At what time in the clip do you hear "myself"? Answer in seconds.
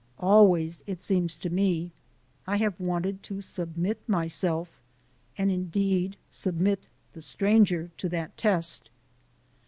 4.09-4.81